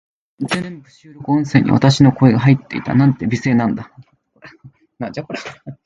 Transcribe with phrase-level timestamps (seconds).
[0.39, 2.95] 全部の収録音声に、私の声が入っていた。
[2.95, 3.91] なんて美声なんだ。